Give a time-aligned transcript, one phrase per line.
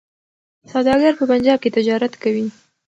[0.71, 2.45] سوداګر په پنجاب کي تجارت کوي.